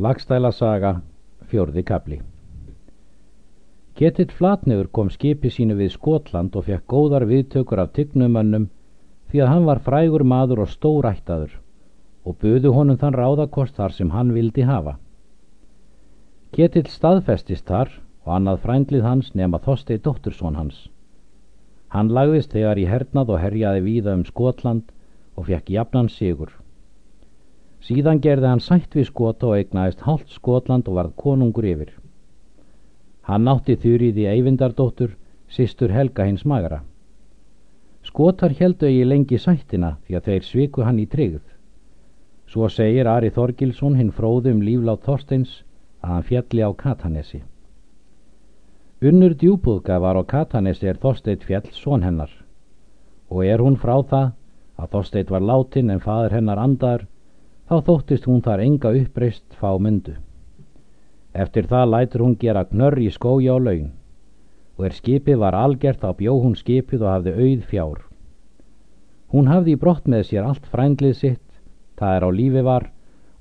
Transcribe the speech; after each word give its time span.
Lagstæla 0.00 0.48
saga, 0.56 0.90
fjórði 1.50 1.82
kapli 1.84 2.16
Ketill 3.98 4.30
Flatnegur 4.32 4.86
kom 4.96 5.10
skipi 5.12 5.50
sínu 5.52 5.74
við 5.76 5.90
Skotland 5.92 6.54
og 6.56 6.64
fekk 6.68 6.86
góðar 6.88 7.26
viðtökur 7.28 7.82
af 7.82 7.90
tygnumönnum 7.98 8.70
því 9.28 9.42
að 9.44 9.50
hann 9.52 9.66
var 9.66 9.82
frægur 9.88 10.24
maður 10.32 10.62
og 10.64 10.70
stórættaður 10.72 11.58
og 12.24 12.38
buðu 12.40 12.72
honum 12.78 12.96
þann 13.02 13.18
ráðakost 13.20 13.76
þar 13.76 13.96
sem 13.98 14.14
hann 14.14 14.32
vildi 14.32 14.64
hafa. 14.70 14.96
Ketill 16.56 16.88
staðfestist 16.88 17.68
þar 17.68 17.92
og 18.24 18.32
annað 18.38 18.64
frændlið 18.64 19.04
hans 19.04 19.34
nema 19.34 19.60
Þorstei 19.66 20.00
dóttursson 20.00 20.56
hans. 20.56 20.86
Hann 21.92 22.08
lagðist 22.08 22.56
þegar 22.56 22.80
í 22.80 22.88
hernað 22.88 23.36
og 23.36 23.44
herjaði 23.44 23.84
víða 23.90 24.16
um 24.16 24.24
Skotland 24.24 24.88
og 25.36 25.52
fekk 25.52 25.76
jafnan 25.76 26.08
sigur. 26.08 26.56
Síðan 27.80 28.20
gerði 28.20 28.48
hann 28.50 28.60
sætt 28.60 28.94
við 28.96 29.08
skota 29.08 29.48
og 29.48 29.56
eignaðist 29.56 30.04
hálft 30.04 30.32
Skotland 30.34 30.88
og 30.88 30.98
varð 30.98 31.14
konungur 31.16 31.66
yfir. 31.66 31.92
Hann 33.24 33.48
átti 33.48 33.76
þurriði 33.80 34.26
Eyvindardóttur, 34.28 35.16
sýstur 35.48 35.92
Helga 35.94 36.26
hins 36.28 36.44
magra. 36.44 36.82
Skotar 38.02 38.52
heldu 38.58 38.88
eigi 38.88 39.04
lengi 39.04 39.38
sættina 39.38 39.94
því 40.06 40.16
að 40.18 40.28
þeir 40.28 40.44
sviku 40.48 40.84
hann 40.84 41.00
í 41.00 41.06
tryggð. 41.06 41.42
Svo 42.50 42.68
segir 42.68 43.06
Ari 43.06 43.30
Þorgilsson 43.30 43.96
hinn 43.96 44.12
fróðum 44.12 44.62
líflátt 44.66 45.04
Þorsteins 45.06 45.60
að 46.02 46.14
hann 46.14 46.28
fjalli 46.30 46.64
á 46.64 46.70
Katanesi. 46.74 47.42
Unnur 49.00 49.36
djúbúðga 49.38 50.00
var 50.00 50.18
á 50.20 50.22
Katanesi 50.28 50.88
er 50.90 50.98
Þorsteit 51.00 51.44
fjall 51.46 51.68
són 51.72 52.02
hennar 52.04 52.32
og 53.30 53.46
er 53.46 53.62
hún 53.62 53.78
frá 53.78 53.94
það 54.10 54.32
að 54.80 54.90
Þorsteit 54.96 55.30
var 55.30 55.44
látin 55.46 55.92
en 55.94 56.02
fadur 56.02 56.34
hennar 56.34 56.58
andar 56.58 57.06
þá 57.70 57.76
þóttist 57.86 58.24
hún 58.26 58.40
þar 58.42 58.60
enga 58.64 58.90
uppreist 58.98 59.44
fá 59.54 59.68
myndu. 59.78 60.16
Eftir 61.30 61.68
það 61.70 61.90
lætur 61.92 62.24
hún 62.24 62.32
gera 62.40 62.64
knörr 62.66 62.98
í 62.98 63.10
skója 63.14 63.54
og 63.54 63.62
laun 63.68 63.92
og 64.74 64.86
er 64.88 64.96
skipið 64.96 65.38
var 65.38 65.54
algjert 65.54 66.02
á 66.02 66.10
bjó 66.18 66.34
hún 66.42 66.56
skipið 66.58 67.04
og 67.04 67.12
hafði 67.12 67.36
auð 67.36 67.62
fjár. 67.70 68.00
Hún 69.30 69.52
hafði 69.52 69.76
í 69.76 69.80
brott 69.84 70.10
með 70.10 70.26
sér 70.32 70.48
allt 70.48 70.66
frændlið 70.72 71.14
sitt, 71.20 71.46
það 71.94 72.16
er 72.16 72.26
á 72.26 72.30
lífi 72.40 72.66
var 72.66 72.90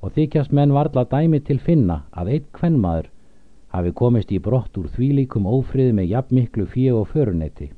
og 0.06 0.14
þykjast 0.14 0.54
menn 0.54 0.78
varla 0.78 1.08
dæmi 1.10 1.42
til 1.42 1.58
finna 1.58 2.04
að 2.12 2.34
eitt 2.36 2.50
kvennmaður 2.54 3.10
hafi 3.74 3.98
komist 3.98 4.30
í 4.36 4.38
brott 4.38 4.78
úr 4.78 4.92
þvílíkum 4.94 5.50
ófrið 5.50 5.96
með 5.98 6.12
jafnmiklu 6.14 6.70
fíu 6.70 7.00
og 7.02 7.10
föruneyti. 7.16 7.72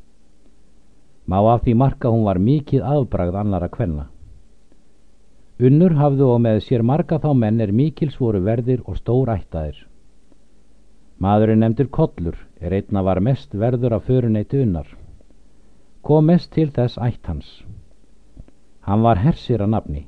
Má 1.32 1.40
af 1.54 1.64
því 1.64 1.78
marka 1.80 2.12
hún 2.12 2.28
var 2.28 2.44
mikið 2.44 2.84
afbragð 2.84 3.40
annara 3.40 3.72
kvenna. 3.72 4.10
Unnur 5.62 5.94
hafðu 5.94 6.26
og 6.34 6.40
með 6.42 6.64
sér 6.66 6.82
marga 6.82 7.20
þá 7.22 7.36
menn 7.38 7.62
er 7.62 7.70
mikils 7.70 8.16
voru 8.18 8.40
verðir 8.42 8.80
og 8.90 8.96
stór 8.98 9.30
ættaðir. 9.30 9.76
Maðurinn 11.22 11.60
nefndur 11.62 11.90
Kollur 11.94 12.38
er 12.58 12.74
einna 12.74 13.04
var 13.06 13.20
mest 13.22 13.54
verður 13.54 13.94
af 14.00 14.08
föruneytu 14.08 14.64
unnar. 14.64 14.88
Kom 16.02 16.26
mest 16.32 16.50
til 16.56 16.72
þess 16.74 16.98
ætt 16.98 17.30
hans. 17.30 17.52
Hann 18.88 19.04
var 19.06 19.22
hersir 19.22 19.62
að 19.62 19.70
nafni. 19.76 20.02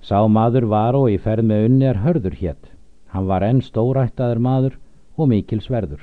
Sá 0.00 0.24
maður 0.24 0.70
var 0.72 0.96
og 0.96 1.10
í 1.12 1.18
ferð 1.20 1.44
með 1.50 1.66
unni 1.68 1.90
er 1.90 2.00
hörður 2.06 2.38
hétt. 2.40 2.70
Hann 3.12 3.28
var 3.28 3.44
enn 3.44 3.60
stórættaður 3.60 4.40
maður 4.40 4.78
og 5.20 5.28
mikils 5.34 5.68
verður. 5.68 6.00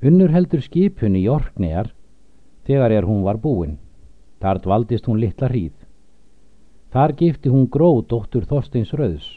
Unnur 0.00 0.32
heldur 0.32 0.64
skipunni 0.64 1.26
í 1.26 1.28
orknegar 1.28 1.92
þegar 2.64 2.96
er 3.02 3.04
hún 3.04 3.20
var 3.28 3.36
búin. 3.36 3.76
Þar 4.40 4.62
dvaldist 4.64 5.12
hún 5.12 5.20
litla 5.20 5.52
hríð. 5.52 5.77
Þar 6.94 7.12
gifti 7.20 7.50
hún 7.52 7.66
gró 7.68 7.90
dóttur 8.00 8.46
Þorsteins 8.48 8.94
Rauðs. 8.96 9.28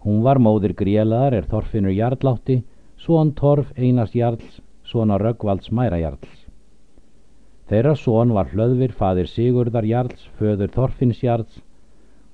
Hún 0.00 0.22
var 0.24 0.38
móðir 0.40 0.72
grílaðar 0.78 1.34
er 1.36 1.48
Þorfinnur 1.50 1.92
Jarlátti, 1.92 2.62
svon 2.96 3.34
Torf 3.36 3.74
Einars 3.76 4.14
Jarls, 4.16 4.60
svona 4.84 5.18
Röggvalds 5.20 5.68
Mæra 5.68 5.98
Jarls. 6.00 6.46
Þeirra 7.68 7.92
svon 8.00 8.32
var 8.32 8.48
hlöðvir 8.54 8.94
fadir 8.96 9.28
Sigurdar 9.28 9.84
Jarls, 9.84 10.24
föður 10.38 10.72
Þorfinns 10.72 11.20
Jarls 11.22 11.60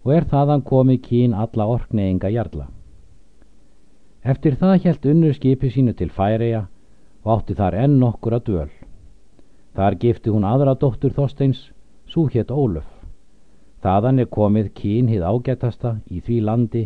og 0.05 0.13
er 0.15 0.29
þaðan 0.31 0.63
komið 0.63 1.01
kín 1.09 1.35
alla 1.35 1.67
orkneinga 1.67 2.31
Jarla. 2.31 2.69
Eftir 4.23 4.55
það 4.61 4.85
helt 4.87 5.07
unnur 5.11 5.35
skipi 5.35 5.73
sínu 5.75 5.97
til 5.99 6.13
Færeja 6.15 6.67
og 7.25 7.39
átti 7.39 7.59
þar 7.59 7.83
enn 7.83 7.99
nokkur 7.99 8.39
að 8.39 8.47
döl. 8.51 8.73
Þar 9.75 9.99
gifti 10.05 10.31
hún 10.31 10.47
aðra 10.47 10.79
dóttur 10.79 11.17
Þorsteins, 11.17 11.73
hétt 12.31 12.55
Ólöf. 12.55 12.94
Þaðan 13.85 14.23
er 14.23 14.29
komið 14.33 14.69
kín 14.79 15.09
hið 15.13 15.25
ágætasta 15.29 15.91
í 16.09 16.23
því 16.25 16.41
landi 16.49 16.85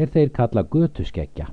er 0.00 0.08
þeir 0.14 0.30
kalla 0.38 0.62
götuskeggja. 0.72 1.50